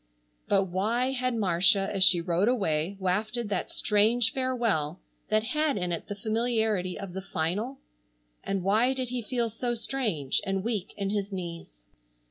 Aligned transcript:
But 0.47 0.63
why 0.63 1.11
had 1.11 1.35
Marcia 1.35 1.87
as 1.93 2.03
she 2.03 2.21
rode 2.21 2.47
away 2.47 2.97
wafted 2.99 3.49
that 3.49 3.69
strange 3.69 4.33
farewell 4.33 4.99
that 5.29 5.43
had 5.43 5.77
in 5.77 5.91
it 5.91 6.07
the 6.07 6.15
familiarity 6.15 6.99
of 6.99 7.13
the 7.13 7.21
final? 7.21 7.77
And 8.43 8.63
why 8.63 8.95
did 8.95 9.09
he 9.09 9.21
feel 9.21 9.47
so 9.51 9.75
strange 9.75 10.41
and 10.43 10.63
weak 10.63 10.95
in 10.97 11.11
his 11.11 11.31
knees? 11.31 11.83